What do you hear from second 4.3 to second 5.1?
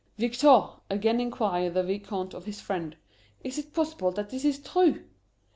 this is true?"